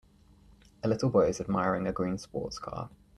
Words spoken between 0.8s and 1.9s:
A little boy is admiring